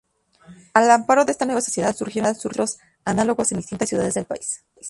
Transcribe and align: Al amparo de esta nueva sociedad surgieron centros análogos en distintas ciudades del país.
Al 0.73 0.89
amparo 0.89 1.25
de 1.25 1.31
esta 1.31 1.45
nueva 1.45 1.61
sociedad 1.61 1.95
surgieron 1.95 2.33
centros 2.33 2.79
análogos 3.05 3.51
en 3.51 3.59
distintas 3.59 3.87
ciudades 3.89 4.15
del 4.15 4.25
país. 4.25 4.65